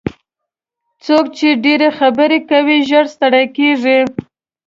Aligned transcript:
څوک 1.05 1.25
چې 1.37 1.47
ډېرې 1.63 1.89
خبرې 1.99 2.39
کوي 2.49 2.77
ژر 2.89 3.05
ستړي 3.13 3.45
کېږي. 3.57 3.99